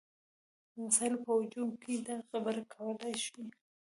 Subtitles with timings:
[0.73, 3.43] د مسایلو په هجوم کې دا خبره کولی شي.